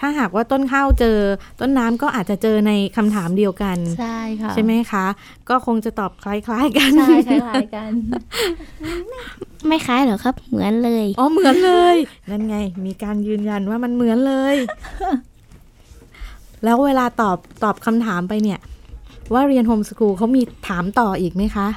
[0.00, 1.18] ถ้าหากว่าต้นข้าวเจอ
[1.60, 5.06] ต้นน้ำก็อาจจะเจอในคำถามเดียวกันใช่ค่ะใช่ไหมคะ
[5.48, 7.90] ก็คงจะตอบคล้ายๆกันใช่คล้ายๆกัน
[9.66, 11.96] ไม่คล้ายหรอครับ เหมือนเลยอ๋อเหมือนเลย
[12.30, 14.56] นั่นไง มีการยืนยันว่ามันเหมือนเลย
[16.64, 18.60] แล้วเวลาตอบตอบคำถามไปเนี่ย
[19.32, 21.68] ว่าเรียนโฮมสกูลเขามีถามต่ออีกไหมคะ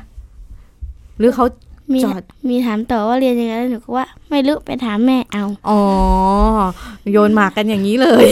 [1.20, 1.46] หรือเขา
[1.94, 5.82] มีจอด มีถามต่อว่าเรียนยังไงแล้วหนูก็ว่าไม่รู้ไปถามแม่เอา อ๋อ
[7.12, 8.28] โยนหมากกันอย่างนี้เลย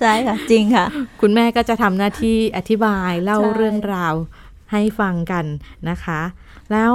[0.00, 0.86] ใช่ค่ะ จริงค่ะ
[1.20, 4.14] คุณแม่ก็จะทำหน้าที่อธิบายเล่าใช่เรื่องราว
[4.72, 5.44] ให้ฟังกัน
[5.90, 6.20] นะคะ
[6.72, 6.94] แล้ว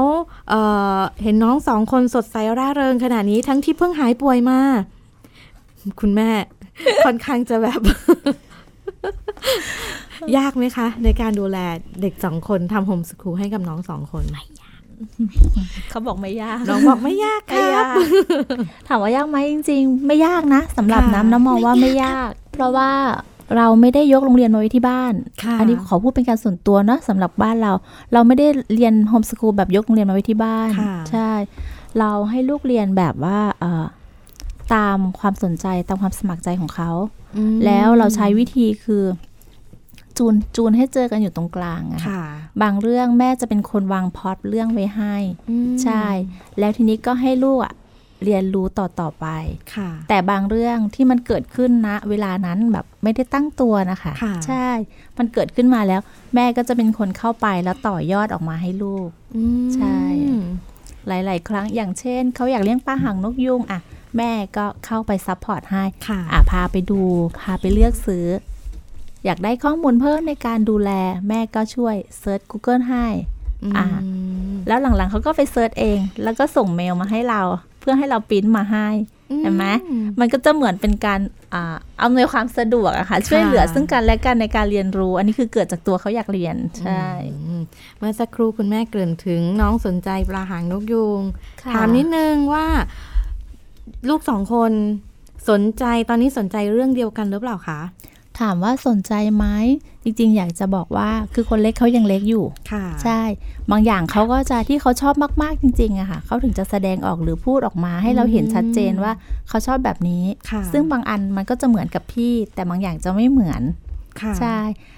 [0.49, 0.61] เอ่
[0.97, 4.59] อเห็นน้องสองคนสดใสร่าเริงขนาดนี้ทั้งที่เพิ่งหายป่วยมา
[6.01, 6.29] คุณแม่
[7.05, 7.81] ค่อนข้างจะแบบ
[10.37, 11.57] ยากไหมคะ ในการดูแล
[12.01, 14.23] เด็กสองคนทำโฮมสคูลให้กับน้องสองคน
[15.89, 17.97] เขาบอกไม่ยากน้องบอกไม่ยากคไม่รัยาบก
[18.87, 22.91] ถามว่ายากไหมจริง ๆ ไม่ยากนะสำหรับค่ะน้ำน้ำมองว่าไม่ยาก เพราะว่า
[23.57, 25.13] เราไม่ได้ยกโรงเรียนมาไว้ที่บ้าน
[25.43, 27.71] ค่ะอันี้ขอพูดเป็นการส่วนตัวเนาะสำหรับบ้านเรา
[28.13, 31.31] เราไม่ได้เรียนโฮมสกูลแบบยกโรงเรียนมาไว้ที่บ้านค่ะใช่
[31.99, 33.85] เราให้ลูกเรียนแบบว่าเอ่อ
[34.75, 36.91] ตามความสนใจตามความสมัครใจของเขา
[37.37, 39.03] อืมแล้วเราใช้วิธีคือ
[40.17, 42.23] จูนจูนให้เจอกันอยู่ตรงกลางอะค่ะ
[42.61, 45.15] บางเรื่องแม่จะเป็นคนวางพล็อตเรื่องไว้ให้
[45.49, 46.05] อืมใช่
[46.59, 47.73] แล้วทีนี้ก็ให้ลูกอะ
[48.23, 49.27] เรียนรู้ต่อต่อไป
[49.75, 54.67] ค่ะแต่บางเรื่องที่มันเกิดขึ้นณเวลานั้นแบบไม่ได้ตั้งตัวนะคะค่ะใช่
[55.17, 56.01] มันเกิดขึ้นมาแล้ว
[56.35, 59.99] แม่ก็จะเป็นคนเข้าไปแล้วต่อยอดออกมาให้ลูกอืมใช่
[61.07, 63.79] หลาย ๆ ครั้งอย่างเช่น เขาอยากเลี้ยงปลาหางนกยุงอะ
[64.17, 67.01] แม่ก็เข้าไป support ให้ค่ะอะพาไปดู
[67.39, 68.25] พาไปเลือกซื้อ
[69.25, 70.91] อยากได้ข้อมูลเพิ่มในการดูแล
[71.27, 73.07] แม่ก็ช่วย search Google ให้
[73.77, 73.95] อ่าม
[74.67, 77.41] แล้วหลังๆเขาก็ไป search เอง แล้วก็ส่งเมลมาให้เรา
[77.79, 78.87] เพื่อให้เราปริ้นมาให้
[79.41, 79.65] เห็นไหม
[80.19, 81.19] มันก็จะเหมือนเป็นการ
[81.53, 87.05] อ่าอำนวยความสะดวกอะค่ะ ช่วยเหลือซึ่งกันและกันในการเรียนรู้ อันนี้คือเกิดจากตัวเขาอยากเรียน ใช่
[87.45, 87.61] อืม
[87.97, 91.21] เมื่อสักครู่คุณแม่เกริ่นถึงน้องสนใจปลาหางนกยูง
[91.63, 92.65] ค่ะถามนิดนึงว่า
[94.09, 94.71] ลูกสองคน
[95.49, 97.79] สนใจตอนนี้สนใจเรื่องเดียวกันหรือเปล่าคะ
[98.39, 99.45] ถามว่าสนใจไหม
[100.03, 103.21] จริงๆ อยากจะบอกว่าคือคนเล็กเขายังเล็กอยู่ค่ะใช่
[103.71, 109.11] บางอย่างเขาก็จะที่เขาชอบมากๆจริงๆอะค่ะเขาถึงจะแสดงออกหรือพูดออกมาให้เราเห็นชัดเจนว่า
[109.49, 113.61] เขาชอบแบบนี้ค่ะซึ่งบางอันมันก็จะเหมือนกับพี่ แต่บางอย่างจะไม่เหมือน
[114.21, 114.57] ค่ะใช่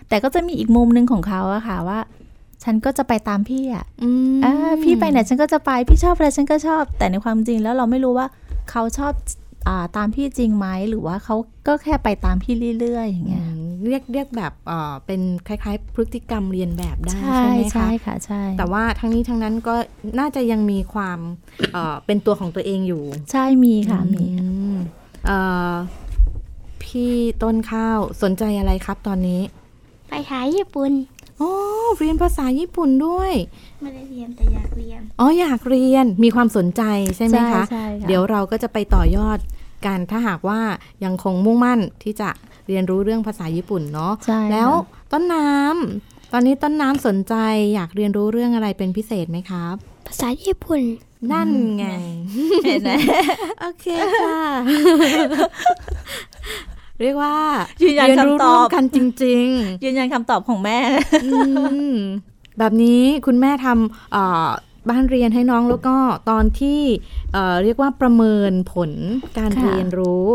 [0.10, 2.00] แต่ก็จะมีอีกมุมหนึ่งของเขาอะค่ะว่า
[2.64, 8.28] ฉันก็จะไปตามพี่อะอืมอ่าพี่ไปไหนฉันก็จะไปพี่ชอบอะไรฉันก็ชอบ แต่ในความจริงแล้วเราไม่รู้ว่า
[8.72, 9.45] เขาชอบอ่า
[9.96, 11.36] ตามพี่จริงไหมหรือว่าเขา
[11.68, 19.76] ก็แค่ไปตามพี่เรื่อยๆอย่างอืเงี้ยมเรียกเรียกแบบเอ่อเป็นคล้ายๆ พฤติกรรมเรียนแบบได้ใช่ใช่ไหมคะใช่ค่ะใช่แต่ว่าทั้งนี้ทั้งนั้นก็
[20.20, 21.20] น่าจะยังมีความ
[21.74, 24.76] เอ่อเป็นตัวของตัวเองอยู่ ใช่มีค่ะมีอืม
[25.26, 25.40] เอ่
[25.72, 25.74] อ
[26.84, 29.42] พี่ต้นข้าวสนใจอะไรครับตอนนี้
[30.10, 30.92] ไปหาญี่ปุ่น
[31.40, 31.52] โอ้
[31.98, 33.34] เรียนภาษาญี่ปุ่นด้วย
[33.82, 36.82] ไม่ได้เรียนแต่อยากเรียน อ๋ออยากเรียนมีความสนใจ
[37.18, 39.40] ใช่ไหมคะ ใช่ค่ะเดี๋ยวเราก็จะไปต่อยอด
[39.86, 40.60] กันถ้าหากว่า
[41.04, 42.30] ยังคงมุ่งมั่นที่จะ
[42.68, 47.36] เรียนรู้เรื่องภาษาญี่ปุ่นเนาะใช่แล้วค่ะต้นน้ำตอนนี้ต้นน้ำสนใจ
[47.74, 49.76] อยากเรียนรู้เรื่องอะไรเป็นพิเศษไหมครับ
[50.08, 50.82] ภาษาญี่ปุ่น
[51.32, 51.86] นั่นไง
[52.66, 52.92] เห็นไหม
[53.62, 53.86] โอเค
[54.22, 54.40] ค่ะ
[57.02, 57.36] เรียกว่า
[57.84, 59.48] ยืนยันเรีรู้คำตอบร่วมกันจริง
[59.84, 61.30] ยืนยันคำตอบของแม่ๆอื
[61.90, 61.94] ม
[62.60, 64.48] แบบนี้คุณแม่ทำเอ่อ
[64.90, 65.96] บ้านเรียนให้น้องแล้วก็
[66.30, 66.82] ตอนที่
[67.34, 68.92] เอ่อเรียกว่าประเมินผล
[69.38, 70.26] การค่ะเรียนรู้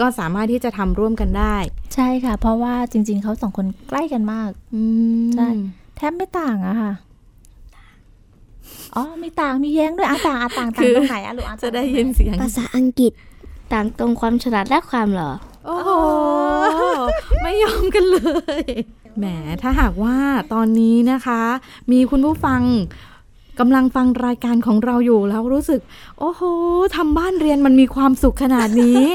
[0.00, 1.56] ก็สามารถที่จะทำร่วมกันได้
[1.94, 4.82] ใช่ค่ะ เพราะว่าจริง ๆเขาสองคนใกล้กันมากอื
[5.24, 5.48] มใช่
[5.96, 6.92] แทบไม่ต่างอะค่ะ
[8.94, 13.12] อ๋อมีต่างมีแย้งด้วยอะต่างอะต่างต่างตรงไหนอะลูกอะจะได้ยินเสียงภาษาอังกฤษ
[13.72, 15.30] ต่างตรงความฉลาดและความหล่อ
[15.66, 15.90] โอ้โห
[17.42, 18.18] ไม่ยอมกันเล
[18.62, 18.64] ย
[19.18, 19.24] แหม
[19.62, 20.16] ถ้าหากว่า
[20.52, 21.42] ตอนนี้นะคะ
[21.92, 22.60] มีคุณผู้ฟัง
[23.60, 25.80] กำลังฟังรายการของเราอยู่แล้วรู้สึก
[26.18, 26.42] โอ้โห
[26.96, 29.06] ทำบ้านเรียนมันมีความสุขขนาดนี้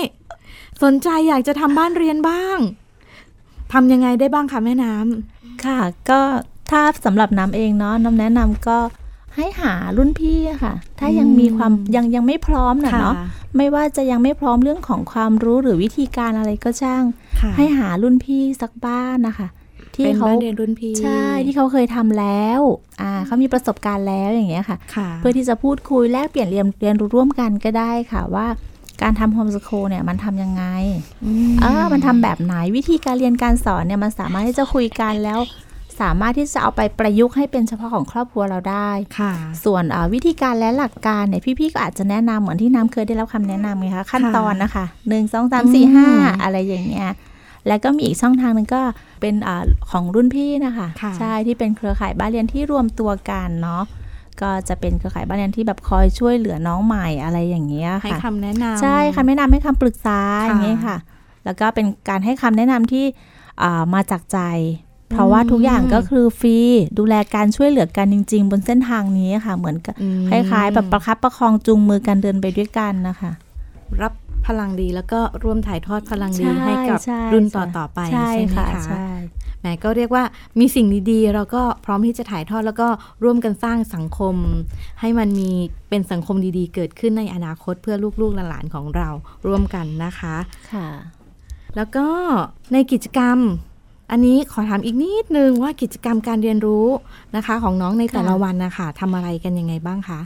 [0.83, 2.57] สนใจอยากจะทำบ้านเรียนบ้าง
[3.73, 5.79] ทำยังไงได้บ้างคะแม่น้ำค่ะ
[6.09, 6.21] ก็
[6.71, 8.77] ถ้าสำหรับน้ำเองเนาะน้ำแนะนำก็
[9.35, 13.15] ให้หารุ่นพี่อะค่ะ ถ้ายังมีความยังยังไม่พร้อมน่ะเนาะ
[13.57, 17.03] ไม่ว่าจะยังไม่พร้อมเรื่องของความรู้หรือวิธีการอะไรก็ช่าง
[17.41, 19.47] ค่ะให้หารุ่นพี่สักบ้านนะคะ
[19.95, 22.61] ที่เป็นเขาบ้านเรียนรุ่นพี่ใช่ที่เขาเคยทำแล้ว
[23.01, 28.47] อ่าเขามีประสบการณ์แล้วอย่างเงี้ยค่ะค่ะ เพื่อที่จะพูดคุยแลกเปลี่ยนเรียนเรียนรู้ร่วมกันก็ได้ค่ะว่า
[29.01, 30.63] การทำโฮมส o ูลเนี่ยมันทำยังไง
[31.25, 35.39] อืเออมันทำแบบไหนวิธีการเรียนการสอนเนี่ยมันสามารถที่จะคุยกันแล้ว
[36.01, 39.31] สามารถที่จะเอาไปประยุกต์ให้เป็นเฉพาะของครอบครัวเราได้ค่ะ
[39.63, 39.83] ส่วน
[40.13, 46.07] วิธีการและหลักการเนี่ยพี่ๆก็อาจจะแนะนำเหมือนที่น้ำเคยได้รับคำแนะนำไงคะขั้นตอนนะคะหนึ่งสองสามสี่ห้า
[46.43, 47.09] อะไรอย่างเงี้ย
[47.67, 48.81] แล้วก็มีอีกช่องทางหนึงก็
[49.21, 49.49] เป็นอ
[49.91, 53.83] ของรุ่นพี่นะคะค่ะใช่ที่เป็นเครือข่ายบ้านเรียนที่รวมตัวกันเนาะ
[54.41, 60.97] ก็จะเป็นเครือข่ายบ้านเรียนที่แบบคอยช่วยเหลือน้องใหม่อะไรอย่างเงี้ยให้ค่ะคำแนะนำใช่คำแนะนำให้คำปรึกษาค่ะอย่างเงี้ยค่ะ
[61.45, 63.05] แล้วก็เป็นการให้คำแนะนำที่
[63.61, 64.39] อ่ามาจากใจ
[65.11, 66.57] เพราะว่าทุกอย่างก็คือฟรี
[66.97, 73.31] ดูแลการช่วยเหลือกันจริง ๆ บนเส้นทางนี้ค่ะ เหมือนกับอืมคล้ายๆ แบบประคับประคองจูงมือกันเดินไปด้วยกันนะคะ
[74.01, 74.13] รับ
[74.47, 79.07] พลังดีแล้วก็ร่วมถ่ายทอดพลังดีใช่ให้กับใช่รุ่นใช่ต่อๆไปใช่ใช่ไหมค่ะคะใช่
[79.59, 80.23] แหมก็เรียกว่า
[80.59, 82.87] มีสิ่งดีๆ เราก็พร้อมที่จะถ่ายทอดแล้วก็
[83.23, 84.35] ร่วมกันสร้างสังคม
[85.01, 85.51] ให้มันมี
[85.89, 89.09] เป็นสังคมดีๆ เกิดขึ้นในอนาคตเพื่อลูกๆหลานๆของเรา
[89.47, 90.35] ร่วมกันนะคะ
[90.73, 90.87] ค่ะ
[91.75, 92.07] แล้วก็
[92.73, 93.37] ในกิจกรรม
[94.11, 96.85] อันนี้ขอถามอีกนิดนึงว่ากิจกรรมการเรียนรู้
[97.35, 100.19] นะคะ ของน้องในแต่ละค่ะวันนะคะทำอะไรกันยังไงบ้างคะ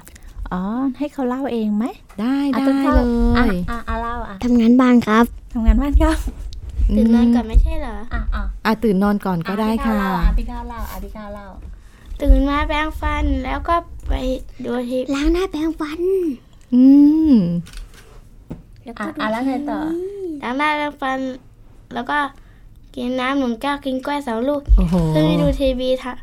[0.51, 0.61] อ๋อ
[0.97, 1.85] ให้เขาเล่าเองไหม
[2.21, 6.17] ได้อะได้ต้นข้าวเลอะยอะอะเล่าอะทำงานบ้านครับทำงานบ้านครับ
[6.97, 11.47] ตื่นนอนก่อนไม่ใช่เหรออะอะอะตื่นนอนก่อนก็ได้ค่ะอะพี่ข้าวเล่าอะพี่ข้าวเล่า
[12.21, 13.75] ตื่นมาแปรงฟันแล้วก็
[14.07, 14.13] ไป
[14.65, 15.99] ดูทีล้างหน้าแปรงฟัน
[16.73, 16.83] อื
[17.31, 17.33] ม
[18.83, 19.79] แล้วอะก็อะแล้วไงต่อ
[20.43, 21.19] ล้างหน้าแปรงฟัน
[21.93, 22.17] แล้วก็
[22.95, 26.13] กินน้ำหนึ่งแก้วกินกล้วยสองลูกโอ้โหขึ้นไปดูทีวีทะ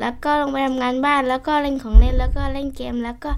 [0.00, 3.30] แล้วก็ลงไปทำงานบ้านแล้วก็เล่นของเล่นแล้วก็เล่นเกมแล้วก็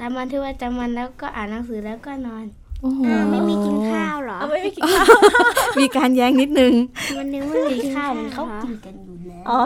[0.00, 2.44] ทำบันทึกประจำวันแล้วก็อ่านหนังสือแล้วก็นอน
[2.80, 5.06] โอ้โหไม่มีกินข้าวเหรอเอาไม่ไม่กินข้าว
[5.80, 6.72] มีการแย้งนิดนึง
[7.18, 9.60] วันนึงไม่มีกินข้าวมันเขาเขากินกันอยู่แล้วอ๋อ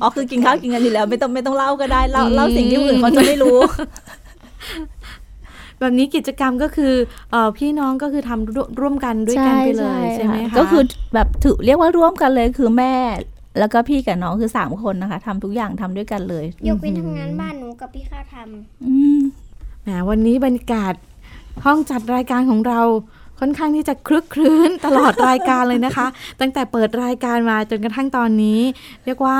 [0.00, 3.58] อ๋อคือกินข้าวกินกันอยู่แล้ว ไม่ต้องไม่ต้องเล่าก็ได้เล่าเล่าสิ่งที่คนอื่นเขาจะไม่รู้
[5.80, 6.94] แบบนี้กิจกรรมก็คือ
[7.30, 10.82] เอ่อพี่น้องก็คือทำร่วมร่วมกันด้วยกันไปเลยใช่ไหมคะก็คือ
[11.14, 12.94] แบบถือเรียกว่าร่วมกันเลยคือแม่
[13.58, 18.34] แล้วก็พี่กับน้องคือสามคนนะคะทำทุกอย่างทำด้วยกันเลย ยกเว้นทำงานบ้านหนูกับพี่ข้าวท
[18.84, 19.20] อืม
[19.82, 20.94] แหมวันนี้บรรยากาศ
[21.64, 22.80] ห้องจัดรายการของเรา
[23.40, 26.06] ค่อนข้างที่จะคลึกครื้นตลอดรายการเลยนะคะ
[26.40, 28.60] ตั้งแต่เปิดรายการมาจนกระทั่งตอนนี้
[29.04, 29.38] เรียกว่า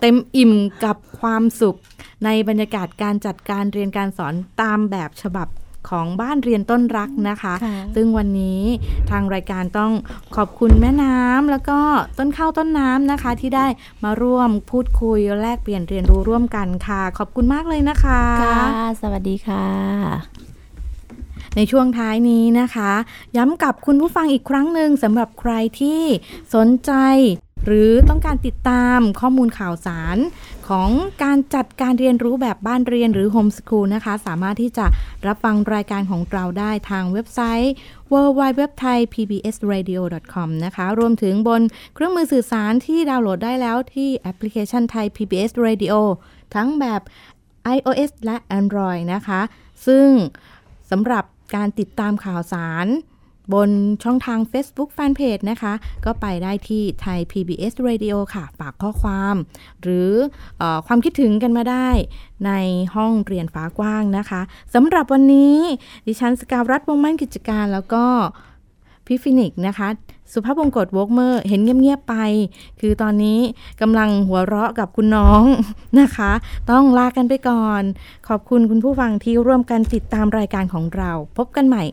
[0.00, 0.52] เต็มอิ่ม
[0.84, 1.76] กับความสุข
[2.24, 5.48] ในบรรยากาศการจัดการเรียนการสอนตามแบบฉบับ
[5.90, 8.62] ของบ้านเรียนต้นรักนะคะค่ะซึ่งวันนี้
[9.10, 9.92] ทางรายการต้อง
[10.36, 11.80] ขอบคุณแม่น้ำแล้วก็
[12.18, 13.66] ต้นข้าวต้นน้ำนะคะ ที่ได้
[14.04, 19.66] มาร่วมพูดคุยแลกเปลี่ยนเรียนรู้ร่วมกันค่ะ ขอบคุณมากเลยนะคะค่ะสวัสดีค่ะ
[21.56, 22.92] ในช่วงท้ายนี้นะคะ
[23.36, 26.02] ย้ำกับคุณผู้ฟังอีกครั้งหนึ่งสำหรับใครที่
[26.54, 26.92] สนใจ
[27.66, 30.16] หรือต้องการติดตามข้อมูลข่าวสาร
[30.68, 30.90] ของ
[31.24, 34.86] การจัดการเรียนรู้แบบบ้านเรียนหรือโฮมส o ูลนะคะ สามารถที่จะ
[35.26, 37.72] รับฟังรายการของเราได้ทางเว็บไซต์
[38.12, 41.62] www.thaipbsradio.com นะคะ รวมถึงบน
[41.94, 45.94] เครื่องมือสื่อสารที่ดาวน์โหลดได้แล้วที่แอปพลิเคชันไทย PBS Radio
[46.54, 47.00] ทั้งแบบ
[47.76, 49.40] iOS และ Android นะคะ
[49.86, 50.08] ซึ่ง
[50.90, 52.86] สำหรับการติดตามข่าวสาร
[53.54, 53.70] บน
[54.04, 55.72] ช่องทาง Facebook Fanpage นะคะ
[56.04, 59.34] ก็ไปได้ที่ไทย PBS Radio ค่ะฝากข้อความ
[59.82, 60.10] หรือ
[60.60, 61.88] อความคิดถึงกันมาได้
[62.46, 62.52] ใน
[62.94, 64.40] ห้องเรียนฟ้ากว้างนะคะ
[64.74, 65.56] สำหรับวันนี้
[66.06, 68.04] ดิฉันสกาวรัฐวงมั่นกิจการแล้วก็
[69.06, 69.88] พี่ฟินิกนะคะ
[70.32, 72.14] สุภาพวงกตวกเมอร์ เห็นเงียบๆไป
[72.80, 73.40] คือตอนนี้
[73.80, 75.44] กำลังหัวเราะกับคุณน้อง
[76.00, 76.32] นะคะ
[76.70, 77.82] ต้องลากันไปก่อน
[78.28, 81.84] ขอบคุณคุณผู้ฟังที่ร่วมกันติดตามรายการของเรา พบกันใหม่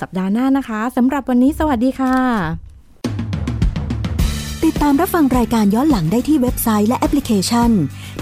[0.00, 2.16] สัปดาห์หน้านะคะสำหรับวันนี้สวัสดีค่ะ
[4.64, 7.70] ติดตามรับฟังรายการย้อนหลังได้ที่เว็บไซต์และแอปพลิเคชัน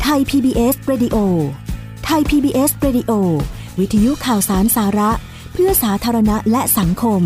[0.02, 1.16] ไทย PBS Radio
[2.04, 3.10] ไทย PBS Radio
[3.78, 5.10] วิทยุข่าวสารสาระ
[5.52, 7.22] เพื่อสาธารณะและสังคม